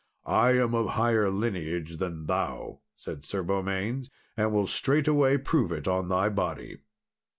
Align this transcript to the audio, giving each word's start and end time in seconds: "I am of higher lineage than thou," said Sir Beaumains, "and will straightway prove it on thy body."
"I 0.25 0.53
am 0.53 0.73
of 0.73 0.87
higher 0.93 1.29
lineage 1.29 1.97
than 1.97 2.25
thou," 2.25 2.79
said 2.97 3.23
Sir 3.23 3.43
Beaumains, 3.43 4.09
"and 4.35 4.51
will 4.51 4.65
straightway 4.65 5.37
prove 5.37 5.71
it 5.71 5.87
on 5.87 6.09
thy 6.09 6.27
body." 6.27 6.79